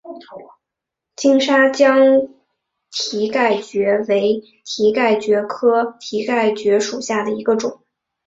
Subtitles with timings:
[1.15, 2.27] 金沙江
[2.89, 7.83] 蹄盖蕨为蹄盖蕨科蹄盖蕨属下的一个种。